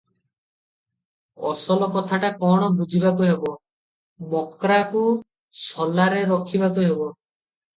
ଅସଲ 1.49 1.89
କଥାଟା 1.97 2.31
କ’ଣ 2.39 2.71
ବୁଝିବାକୁ 2.79 3.27
ହେବ।' 3.29 3.53
ମକ୍ରାକୁ 4.33 5.05
ସଲାରେ 5.67 6.25
ରଖିବାକୁ 6.33 6.91
ହେବ। 6.91 7.13